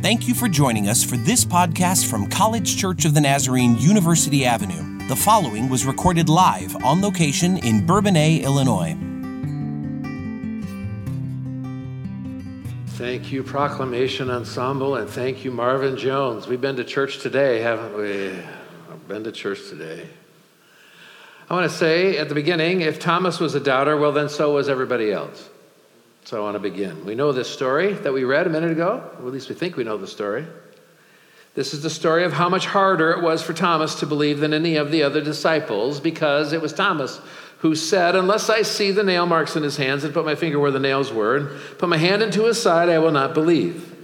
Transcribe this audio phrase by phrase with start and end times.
[0.00, 4.44] Thank you for joining us for this podcast from College Church of the Nazarene, University
[4.44, 5.08] Avenue.
[5.08, 8.96] The following was recorded live on location in Bourbonnais, Illinois.
[12.90, 16.46] Thank you, Proclamation Ensemble, and thank you, Marvin Jones.
[16.46, 18.28] We've been to church today, haven't we?
[18.28, 20.06] I've been to church today.
[21.50, 24.54] I want to say at the beginning if Thomas was a doubter, well, then so
[24.54, 25.48] was everybody else.
[26.28, 27.06] So I want to begin.
[27.06, 29.02] We know this story that we read a minute ago.
[29.16, 30.44] Well, at least we think we know the story.
[31.54, 34.52] This is the story of how much harder it was for Thomas to believe than
[34.52, 37.18] any of the other disciples because it was Thomas
[37.60, 40.60] who said, Unless I see the nail marks in his hands and put my finger
[40.60, 43.96] where the nails were and put my hand into his side, I will not believe.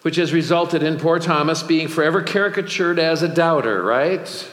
[0.00, 4.52] Which has resulted in poor Thomas being forever caricatured as a doubter, right?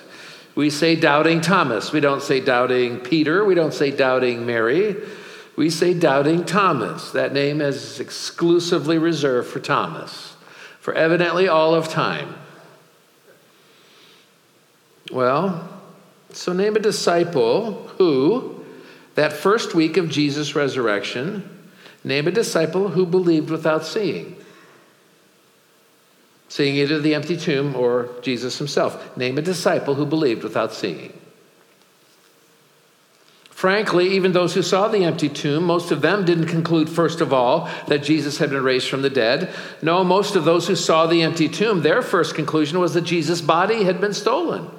[0.54, 1.92] We say doubting Thomas.
[1.92, 3.44] We don't say doubting Peter.
[3.44, 4.96] We don't say doubting Mary.
[5.60, 7.12] We say doubting Thomas.
[7.12, 10.38] That name is exclusively reserved for Thomas,
[10.80, 12.34] for evidently all of time.
[15.12, 15.68] Well,
[16.32, 18.64] so name a disciple who,
[19.16, 21.68] that first week of Jesus' resurrection,
[22.06, 24.38] name a disciple who believed without seeing.
[26.48, 29.18] Seeing either the empty tomb or Jesus himself.
[29.18, 31.12] Name a disciple who believed without seeing.
[33.60, 37.34] Frankly, even those who saw the empty tomb, most of them didn't conclude, first of
[37.34, 39.54] all, that Jesus had been raised from the dead.
[39.82, 43.42] No, most of those who saw the empty tomb, their first conclusion was that Jesus'
[43.42, 44.72] body had been stolen.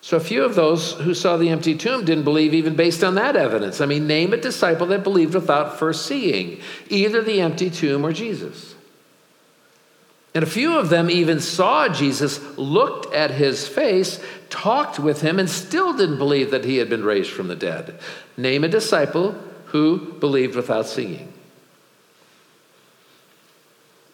[0.00, 3.16] So, a few of those who saw the empty tomb didn't believe even based on
[3.16, 3.82] that evidence.
[3.82, 8.14] I mean, name a disciple that believed without first seeing either the empty tomb or
[8.14, 8.75] Jesus.
[10.36, 15.38] And a few of them even saw Jesus, looked at his face, talked with him,
[15.38, 17.98] and still didn't believe that he had been raised from the dead.
[18.36, 19.34] Name a disciple
[19.68, 21.32] who believed without seeing.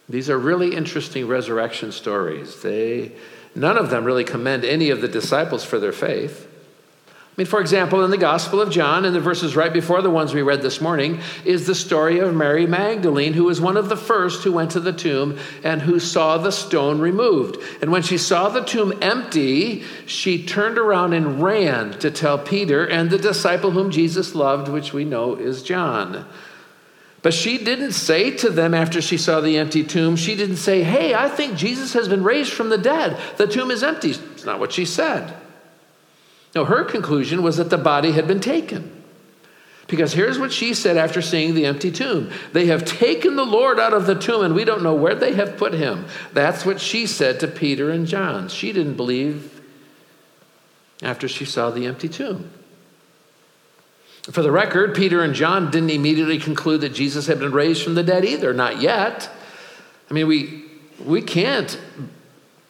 [0.09, 2.63] These are really interesting resurrection stories.
[2.63, 3.11] They,
[3.57, 6.47] none of them really commend any of the disciples for their faith.
[7.33, 10.11] I mean, for example, in the Gospel of John, in the verses right before the
[10.11, 13.89] ones we read this morning, is the story of Mary Magdalene, who was one of
[13.89, 17.57] the first who went to the tomb and who saw the stone removed.
[17.81, 22.85] And when she saw the tomb empty, she turned around and ran to tell Peter
[22.87, 26.27] and the disciple whom Jesus loved, which we know is John.
[27.23, 30.83] But she didn't say to them after she saw the empty tomb, she didn't say,
[30.83, 33.19] Hey, I think Jesus has been raised from the dead.
[33.39, 34.11] The tomb is empty.
[34.11, 35.35] It's not what she said.
[36.55, 39.03] No, her conclusion was that the body had been taken.
[39.87, 43.79] Because here's what she said after seeing the empty tomb They have taken the Lord
[43.79, 46.07] out of the tomb, and we don't know where they have put him.
[46.33, 48.49] That's what she said to Peter and John.
[48.49, 49.61] She didn't believe
[51.03, 52.51] after she saw the empty tomb.
[54.31, 57.95] For the record, Peter and John didn't immediately conclude that Jesus had been raised from
[57.95, 59.29] the dead either, not yet.
[60.09, 60.65] I mean, we,
[61.05, 61.77] we can't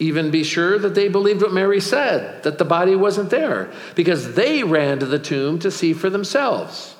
[0.02, 4.34] even be sure that they believed what Mary said, that the body wasn't there, because
[4.34, 6.96] they ran to the tomb to see for themselves.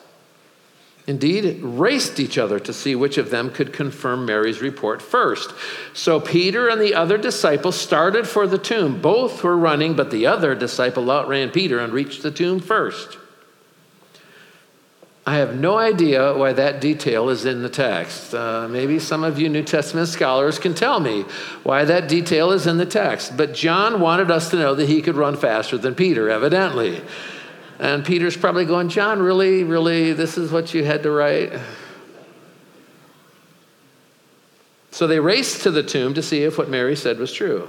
[1.05, 5.53] Indeed, raced each other to see which of them could confirm Mary's report first.
[5.95, 9.03] So Peter and the other disciple started for the tomb.
[9.03, 13.19] Both were running, but the other disciple outran Peter and reached the tomb first.
[15.25, 18.35] I have no idea why that detail is in the text.
[18.35, 21.23] Uh, maybe some of you New Testament scholars can tell me
[21.63, 23.37] why that detail is in the text.
[23.37, 27.01] But John wanted us to know that he could run faster than Peter, evidently.
[27.79, 31.53] And Peter's probably going, John, really, really, this is what you had to write?
[34.91, 37.69] So they raced to the tomb to see if what Mary said was true.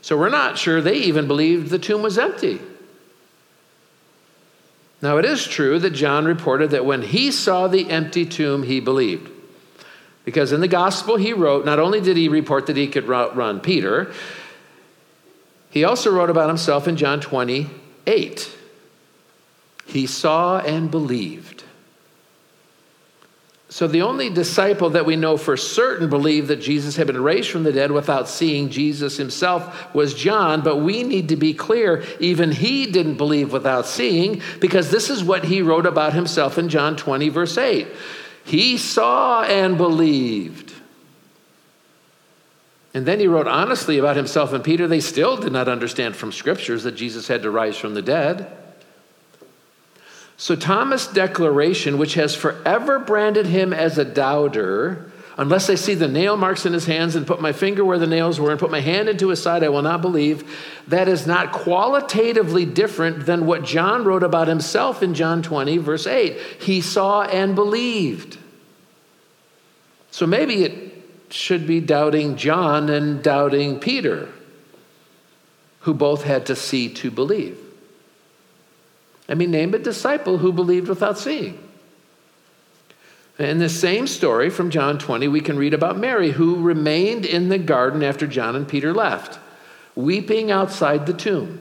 [0.00, 2.60] So we're not sure they even believed the tomb was empty.
[5.02, 8.78] Now, it is true that John reported that when he saw the empty tomb, he
[8.78, 9.30] believed.
[10.24, 13.58] Because in the gospel he wrote, not only did he report that he could run
[13.58, 14.12] Peter,
[15.70, 18.56] he also wrote about himself in John 28.
[19.86, 21.64] He saw and believed.
[23.72, 27.48] So the only disciple that we know for certain believed that Jesus had been raised
[27.48, 32.04] from the dead without seeing Jesus himself was John, but we need to be clear,
[32.20, 36.68] even he didn't believe without seeing, because this is what he wrote about himself in
[36.68, 37.88] John 20, verse 8.
[38.44, 40.74] He saw and believed.
[42.92, 44.86] And then he wrote honestly about himself and Peter.
[44.86, 48.54] They still did not understand from scriptures that Jesus had to rise from the dead.
[50.42, 56.08] So, Thomas' declaration, which has forever branded him as a doubter, unless I see the
[56.08, 58.72] nail marks in his hands and put my finger where the nails were and put
[58.72, 60.42] my hand into his side, I will not believe,
[60.88, 66.08] that is not qualitatively different than what John wrote about himself in John 20, verse
[66.08, 66.36] 8.
[66.60, 68.36] He saw and believed.
[70.10, 74.28] So maybe it should be doubting John and doubting Peter,
[75.82, 77.61] who both had to see to believe.
[79.28, 81.58] I mean, name a disciple who believed without seeing.
[83.38, 87.48] In the same story from John 20, we can read about Mary, who remained in
[87.48, 89.38] the garden after John and Peter left,
[89.94, 91.60] weeping outside the tomb.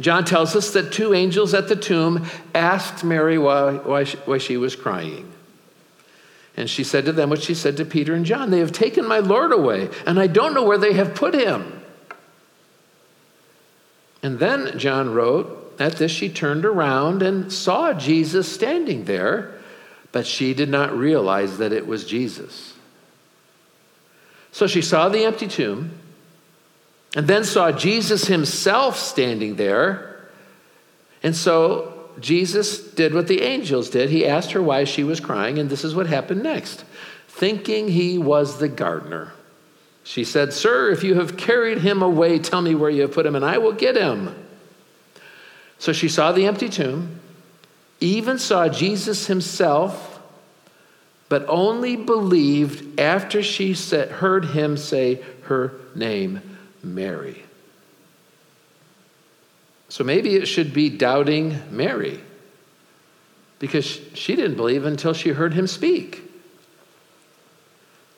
[0.00, 4.38] John tells us that two angels at the tomb asked Mary why, why, she, why
[4.38, 5.32] she was crying.
[6.56, 9.06] And she said to them what she said to Peter and John They have taken
[9.06, 11.82] my Lord away, and I don't know where they have put him.
[14.22, 19.52] And then John wrote, At this she turned around and saw Jesus standing there,
[20.12, 22.74] but she did not realize that it was Jesus.
[24.52, 25.98] So she saw the empty tomb
[27.16, 30.28] and then saw Jesus himself standing there.
[31.22, 34.10] And so Jesus did what the angels did.
[34.10, 36.84] He asked her why she was crying, and this is what happened next.
[37.28, 39.32] Thinking he was the gardener,
[40.04, 43.24] she said, Sir, if you have carried him away, tell me where you have put
[43.24, 44.34] him, and I will get him.
[45.82, 47.18] So she saw the empty tomb,
[47.98, 50.20] even saw Jesus himself,
[51.28, 56.40] but only believed after she said, heard him say her name,
[56.84, 57.42] Mary.
[59.88, 62.20] So maybe it should be doubting Mary
[63.58, 66.22] because she didn't believe until she heard him speak.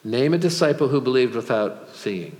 [0.04, 2.36] Name a disciple who believed without seeing.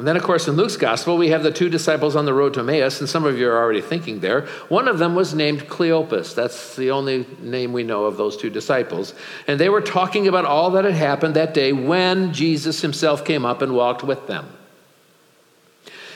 [0.00, 2.54] And then, of course, in Luke's gospel, we have the two disciples on the road
[2.54, 4.46] to Emmaus, and some of you are already thinking there.
[4.70, 6.34] One of them was named Cleopas.
[6.34, 9.12] That's the only name we know of those two disciples.
[9.46, 13.44] And they were talking about all that had happened that day when Jesus himself came
[13.44, 14.48] up and walked with them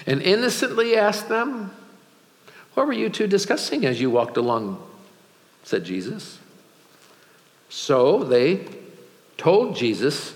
[0.07, 1.71] and innocently asked them,
[2.73, 4.83] What were you two discussing as you walked along?
[5.63, 6.39] said Jesus.
[7.69, 8.67] So they
[9.37, 10.35] told Jesus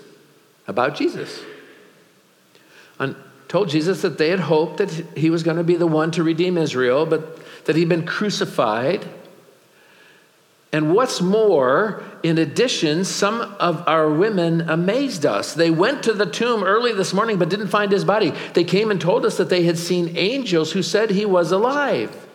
[0.66, 1.40] about Jesus.
[3.48, 6.22] Told Jesus that they had hoped that he was going to be the one to
[6.22, 9.06] redeem Israel, but that he'd been crucified
[10.72, 15.54] and what's more, in addition, some of our women amazed us.
[15.54, 18.34] They went to the tomb early this morning but didn't find his body.
[18.52, 22.26] They came and told us that they had seen angels who said he was alive.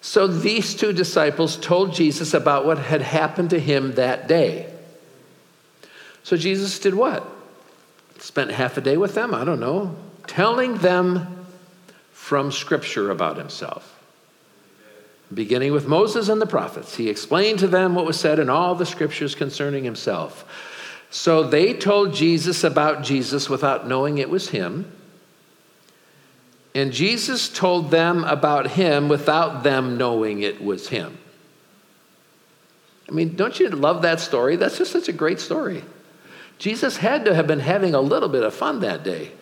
[0.00, 4.70] So these two disciples told Jesus about what had happened to him that day.
[6.24, 7.26] So Jesus did what?
[8.24, 9.94] Spent half a day with them, I don't know,
[10.26, 11.44] telling them
[12.10, 14.00] from Scripture about himself.
[15.34, 18.74] Beginning with Moses and the prophets, he explained to them what was said in all
[18.74, 20.46] the scriptures concerning himself.
[21.10, 24.90] So they told Jesus about Jesus without knowing it was him.
[26.74, 31.18] And Jesus told them about him without them knowing it was him.
[33.06, 34.56] I mean, don't you love that story?
[34.56, 35.84] That's just such a great story.
[36.58, 39.32] Jesus had to have been having a little bit of fun that day.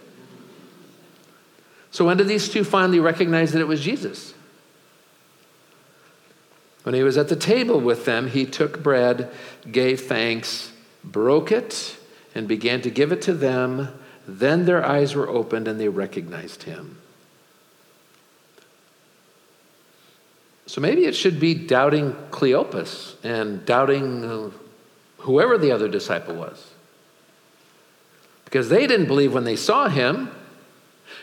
[1.91, 4.35] So, when did these two finally recognize that it was Jesus?
[6.85, 9.31] When he was at the table with them, he took bread,
[9.71, 10.73] gave thanks,
[11.05, 11.97] broke it,
[12.35, 13.89] and began to give it to them.
[14.27, 16.99] Then their eyes were opened and they recognized him.
[20.67, 24.51] So maybe it should be doubting Cleopas and doubting uh,
[25.19, 26.72] whoever the other disciple was.
[28.53, 30.31] Because they didn't believe when they saw him.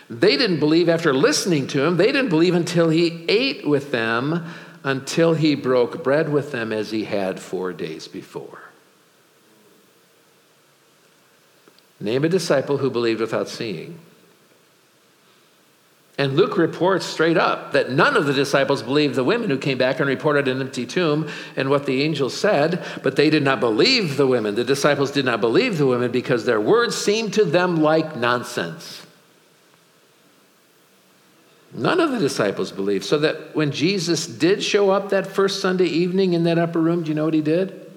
[0.08, 1.96] They didn't believe after listening to him.
[1.96, 4.46] They didn't believe until he ate with them
[4.82, 8.62] until he broke bread with them as he had four days before.
[12.00, 14.00] Name a disciple who believed without seeing.
[16.20, 19.78] And Luke reports straight up that none of the disciples believed the women who came
[19.78, 23.58] back and reported an empty tomb and what the angels said, but they did not
[23.58, 24.54] believe the women.
[24.54, 29.06] The disciples did not believe the women because their words seemed to them like nonsense.
[31.72, 33.06] None of the disciples believed.
[33.06, 37.02] So that when Jesus did show up that first Sunday evening in that upper room,
[37.02, 37.90] do you know what he did?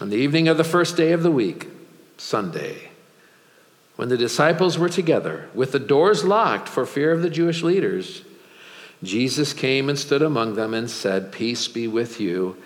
[0.00, 1.68] On the evening of the first day of the week,
[2.16, 2.87] Sunday,
[3.98, 8.22] when the disciples were together with the doors locked for fear of the Jewish leaders,
[9.02, 12.56] Jesus came and stood among them and said, Peace be with you.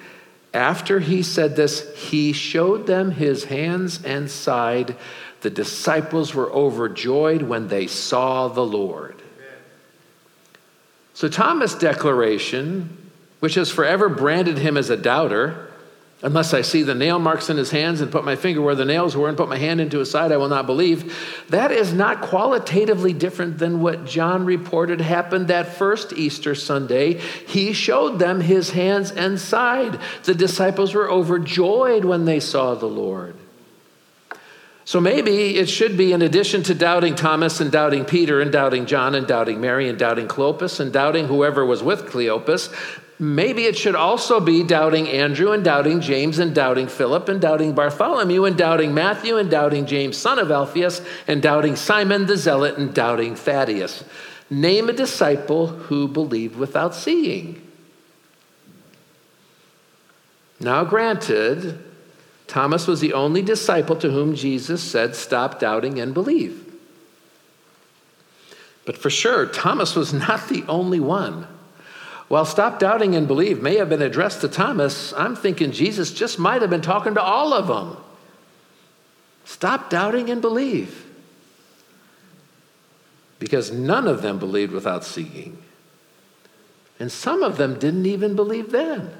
[0.53, 4.95] After he said this, he showed them his hands and side.
[5.41, 9.17] The disciples were overjoyed when they saw the Lord.
[11.15, 13.11] So, Thomas' declaration,
[13.41, 15.72] which has forever branded him as a doubter,
[16.25, 18.85] Unless I see the nail marks in his hands and put my finger where the
[18.85, 21.45] nails were and put my hand into his side, I will not believe.
[21.49, 27.15] That is not qualitatively different than what John reported happened that first Easter Sunday.
[27.15, 29.99] He showed them his hands and side.
[30.23, 33.35] The disciples were overjoyed when they saw the Lord.
[34.85, 38.87] So maybe it should be in addition to doubting Thomas and doubting Peter and doubting
[38.87, 42.73] John and doubting Mary and doubting Cleopas and doubting whoever was with Cleopas,
[43.23, 47.73] maybe it should also be doubting Andrew and doubting James and doubting Philip and doubting
[47.73, 52.79] Bartholomew and doubting Matthew and doubting James, son of Alphaeus, and doubting Simon the Zealot
[52.79, 54.03] and doubting Thaddeus.
[54.51, 57.63] Name a disciple who believed without seeing.
[60.59, 61.81] Now, granted,
[62.49, 66.75] Thomas was the only disciple to whom Jesus said, Stop doubting and believe.
[68.85, 71.47] But for sure, Thomas was not the only one.
[72.33, 76.39] While stop doubting and believe may have been addressed to Thomas, I'm thinking Jesus just
[76.39, 77.99] might have been talking to all of them.
[79.45, 81.05] Stop doubting and believe.
[83.39, 85.59] Because none of them believed without seeing.
[86.99, 89.11] And some of them didn't even believe then.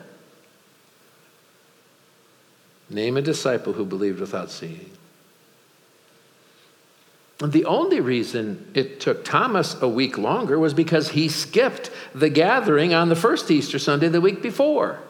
[2.89, 4.91] Name a disciple who believed without seeing.
[7.51, 12.95] The only reason it took Thomas a week longer was because he skipped the gathering
[12.95, 15.01] on the first Easter Sunday the week before.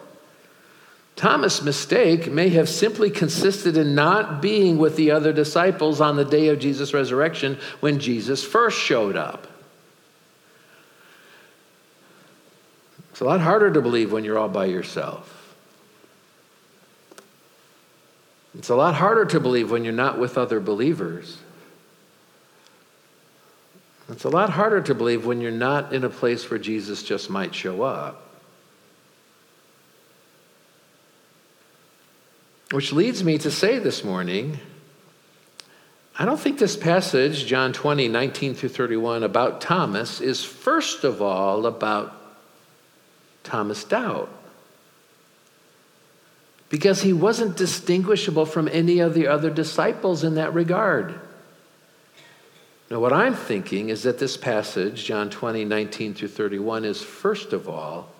[1.15, 6.25] Thomas' mistake may have simply consisted in not being with the other disciples on the
[6.25, 9.47] day of Jesus' resurrection when Jesus first showed up.
[13.11, 15.55] It's a lot harder to believe when you're all by yourself.
[18.57, 21.37] It's a lot harder to believe when you're not with other believers.
[24.13, 27.31] It's a lot harder to believe when you're not in a place where Jesus just
[27.31, 28.29] might show up.
[32.71, 34.59] Which leads me to say this morning
[36.19, 41.23] I don't think this passage, John 20, 19 through 31, about Thomas, is first of
[41.23, 42.15] all about
[43.45, 44.29] Thomas' doubt
[46.69, 51.19] because he wasn't distinguishable from any of the other disciples in that regard.
[52.93, 57.55] Now, what I'm thinking is that this passage, John 20, 19 through 31, is first
[57.55, 58.11] of all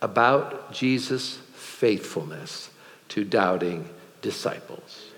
[0.00, 2.70] about Jesus' faithfulness
[3.10, 3.86] to doubting
[4.22, 5.10] disciples.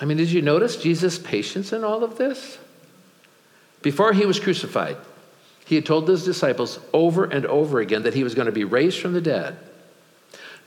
[0.00, 2.58] I mean, did you notice Jesus' patience in all of this?
[3.80, 4.96] Before he was crucified,
[5.66, 8.64] he had told his disciples over and over again that he was going to be
[8.64, 9.56] raised from the dead.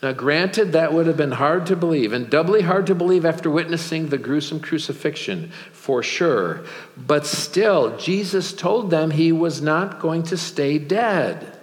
[0.03, 3.49] Now, granted, that would have been hard to believe, and doubly hard to believe after
[3.49, 6.65] witnessing the gruesome crucifixion, for sure.
[6.97, 11.57] But still, Jesus told them he was not going to stay dead.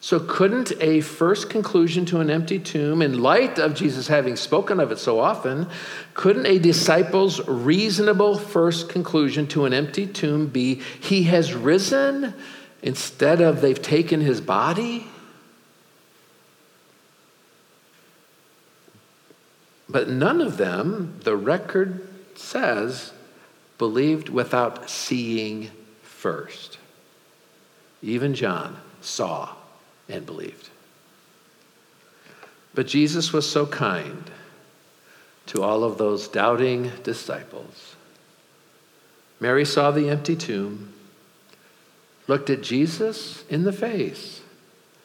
[0.00, 4.78] So, couldn't a first conclusion to an empty tomb, in light of Jesus having spoken
[4.78, 5.68] of it so often,
[6.12, 12.34] couldn't a disciple's reasonable first conclusion to an empty tomb be, He has risen
[12.82, 15.06] instead of they've taken his body?
[19.92, 23.12] But none of them, the record says,
[23.76, 25.70] believed without seeing
[26.02, 26.78] first.
[28.00, 29.50] Even John saw
[30.08, 30.70] and believed.
[32.74, 34.30] But Jesus was so kind
[35.46, 37.94] to all of those doubting disciples.
[39.40, 40.94] Mary saw the empty tomb,
[42.28, 44.40] looked at Jesus in the face,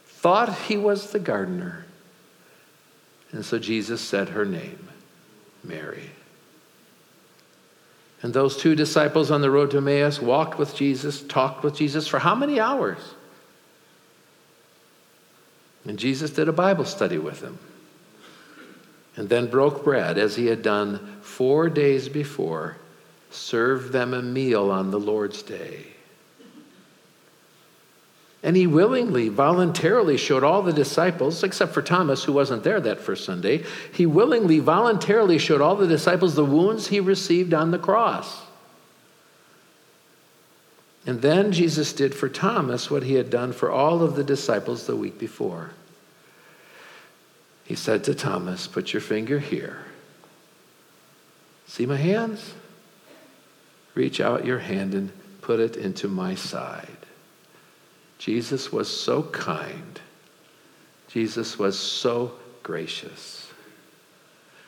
[0.06, 1.87] thought he was the gardener.
[3.32, 4.88] And so Jesus said her name,
[5.64, 6.10] Mary.
[8.22, 12.08] And those two disciples on the road to Emmaus walked with Jesus, talked with Jesus
[12.08, 13.00] for how many hours?
[15.86, 17.60] And Jesus did a Bible study with them.
[19.16, 22.78] And then broke bread as he had done four days before,
[23.32, 25.88] served them a meal on the Lord's day.
[28.44, 33.00] And he willingly, voluntarily showed all the disciples, except for Thomas, who wasn't there that
[33.00, 37.80] first Sunday, he willingly, voluntarily showed all the disciples the wounds he received on the
[37.80, 38.44] cross.
[41.08, 44.86] And then Jesus did for Thomas what he had done for all of the disciples
[44.86, 45.72] the week before.
[47.64, 49.80] He said to Thomas, Put your finger here.
[51.66, 52.54] See my hands?
[53.96, 56.97] Reach out your hand and put it into my side.
[58.18, 60.02] Jesus was so kind.
[61.08, 62.34] Jesus was so
[62.64, 63.50] gracious.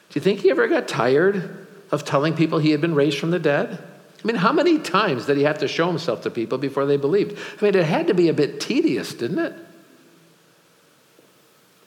[0.10, 3.32] Do you think he ever got tired of telling people he had been raised from
[3.32, 3.84] the dead?
[4.24, 6.98] I mean, how many times did he have to show himself to people before they
[6.98, 7.38] believed?
[7.60, 9.54] I mean, it had to be a bit tedious, didn't it?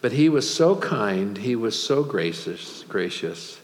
[0.01, 3.61] But he was so kind, he was so gracious, gracious.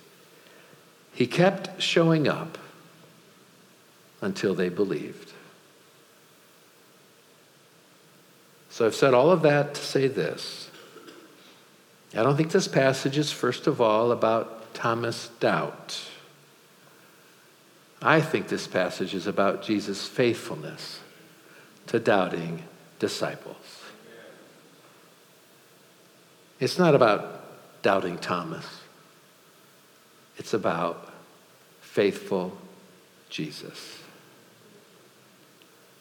[1.12, 2.58] He kept showing up
[4.20, 5.27] until they believed.
[8.78, 10.70] So I've said all of that to say this.
[12.14, 16.00] I don't think this passage is, first of all, about Thomas' doubt.
[18.00, 21.00] I think this passage is about Jesus' faithfulness
[21.88, 22.62] to doubting
[23.00, 23.82] disciples.
[26.60, 28.82] It's not about doubting Thomas,
[30.36, 31.12] it's about
[31.80, 32.56] faithful
[33.28, 33.97] Jesus.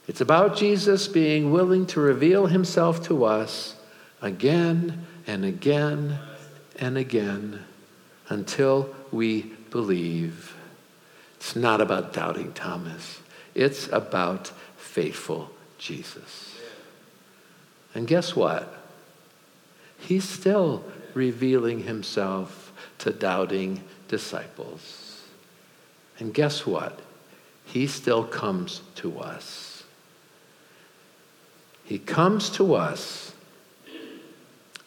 [0.08, 3.76] It's about Jesus being willing to reveal himself to us
[4.22, 6.18] again and again
[6.80, 7.66] and again
[8.30, 10.56] until we believe.
[11.36, 13.20] It's not about doubting Thomas,
[13.54, 16.56] it's about faithful Jesus.
[17.94, 18.74] And guess what?
[20.00, 20.84] He's still
[21.14, 25.24] revealing himself to doubting disciples.
[26.20, 27.00] And guess what?
[27.66, 29.77] He still comes to us.
[31.88, 33.32] He comes to us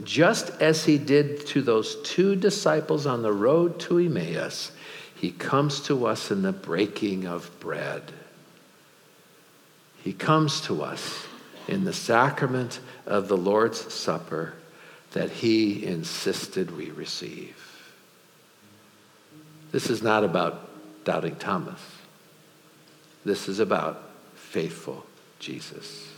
[0.05, 4.71] just as he did to those two disciples on the road to Emmaus.
[5.15, 8.13] He comes to us in the breaking of bread.
[10.03, 11.27] He comes to us
[11.67, 14.55] in the sacrament of the Lord's Supper
[15.13, 17.57] that he insisted we receive.
[19.73, 20.69] This is not about
[21.05, 21.81] doubting Thomas.
[23.25, 24.03] This is about
[24.35, 25.07] faithful
[25.39, 26.10] Jesus.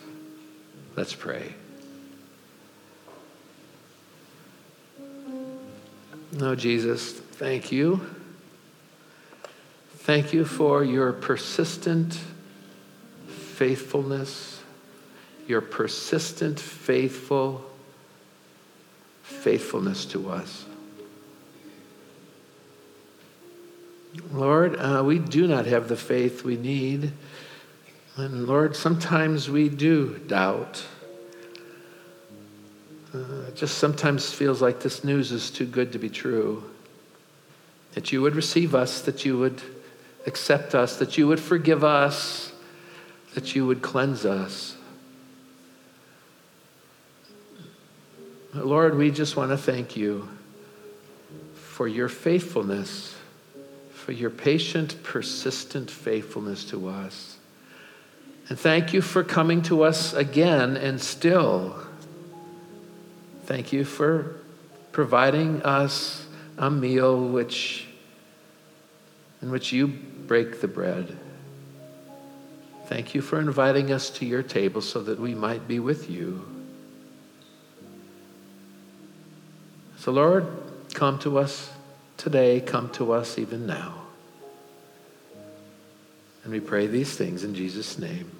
[0.96, 1.54] Let's pray.
[6.32, 8.00] No, Jesus, thank you.
[9.96, 12.18] Thank you for your persistent
[13.28, 14.60] faithfulness,
[15.46, 17.64] your persistent, faithful
[19.22, 20.64] faithfulness to us.
[24.30, 27.12] Lord, uh, we do not have the faith we need.
[28.16, 30.84] And Lord, sometimes we do doubt.
[33.14, 36.62] Uh, it just sometimes feels like this news is too good to be true.
[37.94, 39.62] That you would receive us, that you would
[40.26, 42.52] accept us, that you would forgive us,
[43.34, 44.76] that you would cleanse us.
[48.54, 50.28] Lord, we just want to thank you
[51.54, 53.14] for your faithfulness,
[53.94, 57.38] for your patient, persistent faithfulness to us.
[58.48, 61.76] And thank you for coming to us again and still.
[63.44, 64.36] Thank you for
[64.92, 66.26] providing us
[66.58, 67.86] a meal which,
[69.40, 71.16] in which you break the bread.
[72.86, 76.46] Thank you for inviting us to your table so that we might be with you.
[79.98, 80.46] So, Lord,
[80.94, 81.72] come to us
[82.16, 84.01] today, come to us even now.
[86.44, 88.30] And we pray these things in Jesus' name.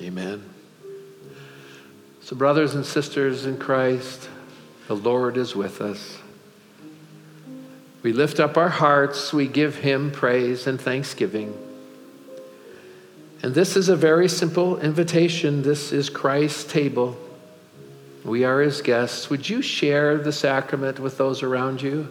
[0.00, 0.42] Amen.
[2.22, 4.28] So, brothers and sisters in Christ,
[4.86, 6.18] the Lord is with us.
[8.02, 11.56] We lift up our hearts, we give Him praise and thanksgiving.
[13.42, 15.62] And this is a very simple invitation.
[15.62, 17.16] This is Christ's table.
[18.24, 19.30] We are his guests.
[19.30, 22.08] Would you share the sacrament with those around you?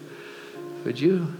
[0.86, 1.34] Would you?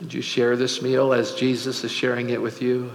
[0.00, 2.92] Would you share this meal as Jesus is sharing it with you?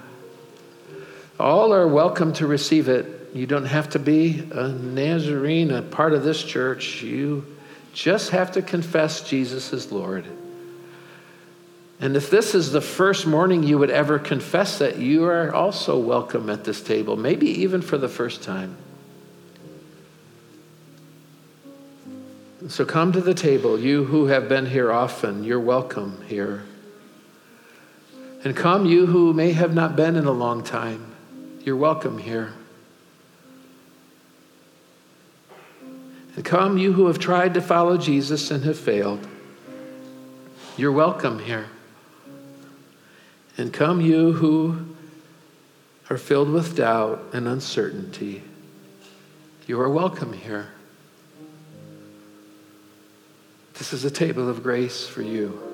[1.39, 3.31] All are welcome to receive it.
[3.33, 7.01] You don't have to be a Nazarene, a part of this church.
[7.01, 7.45] You
[7.93, 10.25] just have to confess Jesus is Lord.
[11.99, 15.97] And if this is the first morning you would ever confess that, you are also
[15.97, 18.75] welcome at this table, maybe even for the first time.
[22.67, 23.79] So come to the table.
[23.79, 26.63] You who have been here often, you're welcome here.
[28.43, 31.13] And come, you who may have not been in a long time,
[31.63, 32.53] you're welcome here.
[36.35, 39.27] And come, you who have tried to follow Jesus and have failed,
[40.75, 41.67] you're welcome here.
[43.57, 44.95] And come, you who
[46.09, 48.41] are filled with doubt and uncertainty,
[49.67, 50.69] you are welcome here.
[53.75, 55.70] This is a table of grace for you.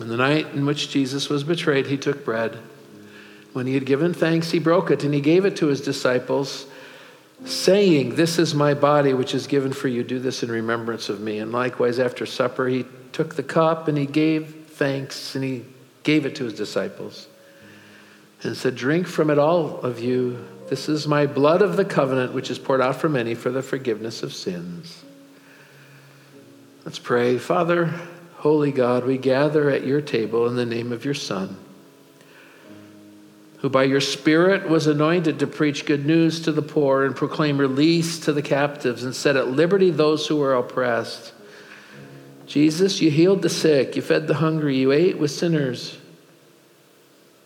[0.00, 2.58] On the night in which Jesus was betrayed, he took bread.
[3.52, 6.66] When he had given thanks, he broke it and he gave it to his disciples,
[7.44, 10.02] saying, This is my body, which is given for you.
[10.02, 11.38] Do this in remembrance of me.
[11.38, 15.64] And likewise, after supper, he took the cup and he gave thanks and he
[16.02, 17.28] gave it to his disciples
[18.42, 20.44] and said, Drink from it, all of you.
[20.68, 23.62] This is my blood of the covenant, which is poured out for many for the
[23.62, 25.04] forgiveness of sins.
[26.84, 27.36] Let's pray.
[27.38, 27.92] Father,
[28.42, 31.56] holy God, we gather at your table in the name of your Son,
[33.58, 37.56] who by your Spirit was anointed to preach good news to the poor and proclaim
[37.56, 41.32] release to the captives and set at liberty those who are oppressed.
[42.48, 45.96] Jesus, you healed the sick, you fed the hungry, you ate with sinners.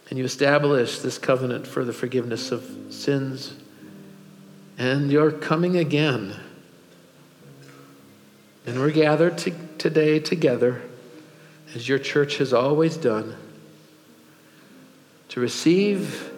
[0.09, 3.55] And you established this covenant for the forgiveness of sins.
[4.79, 6.41] And you're coming again.
[8.67, 10.83] And we're gathered to, today together,
[11.75, 13.37] as your church has always done,
[15.29, 16.33] to receive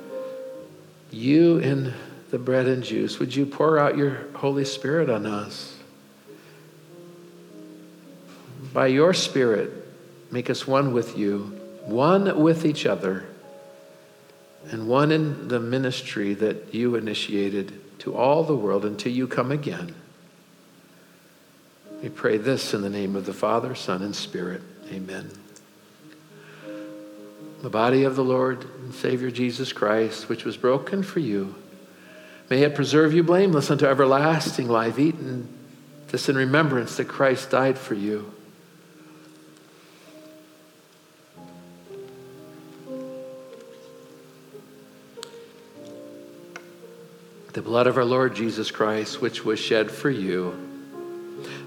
[1.10, 1.94] you in
[2.30, 3.18] the bread and juice.
[3.18, 5.76] Would you pour out your Holy Spirit on us?
[8.74, 9.72] By your Spirit,
[10.30, 13.24] make us one with you, one with each other
[14.70, 19.50] and one in the ministry that you initiated to all the world until you come
[19.50, 19.94] again.
[22.02, 24.62] We pray this in the name of the Father, Son, and Spirit.
[24.92, 25.30] Amen.
[27.62, 31.56] The body of the Lord and Savior Jesus Christ, which was broken for you,
[32.48, 34.96] may it preserve you blameless unto everlasting life.
[34.98, 35.16] Eat
[36.08, 38.32] this in remembrance that Christ died for you.
[47.54, 50.67] the blood of our Lord Jesus Christ, which was shed for you.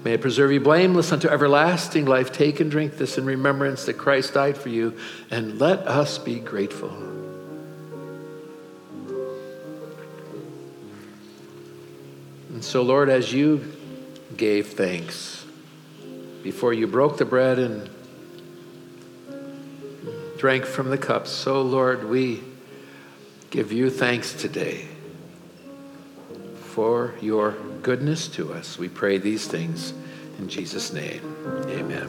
[0.04, 2.32] May it preserve you blameless unto everlasting life.
[2.32, 4.96] Take and drink this in remembrance that Christ died for you,
[5.30, 6.90] and let us be grateful.
[12.50, 13.72] And so, Lord, as you
[14.36, 15.44] gave thanks
[16.42, 17.88] before you broke the bread and
[20.36, 22.42] drank from the cup, so, Lord, we
[23.50, 24.88] give you thanks today
[26.72, 28.78] for your goodness to us.
[28.78, 29.92] We pray these things
[30.38, 31.20] in Jesus' name.
[31.68, 32.08] Amen.